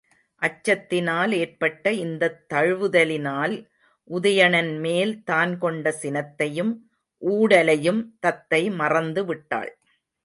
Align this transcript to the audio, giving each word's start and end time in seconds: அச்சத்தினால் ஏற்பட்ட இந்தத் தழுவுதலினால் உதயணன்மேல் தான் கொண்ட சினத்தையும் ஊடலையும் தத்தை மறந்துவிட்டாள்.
அச்சத்தினால் 0.41 1.31
ஏற்பட்ட 1.31 1.91
இந்தத் 1.97 2.53
தழுவுதலினால் 2.53 3.53
உதயணன்மேல் 4.09 5.23
தான் 5.23 5.57
கொண்ட 5.57 5.93
சினத்தையும் 6.01 6.73
ஊடலையும் 7.21 8.01
தத்தை 8.19 8.69
மறந்துவிட்டாள். 8.79 9.71